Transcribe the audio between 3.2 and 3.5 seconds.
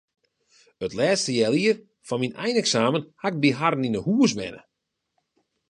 haw ik by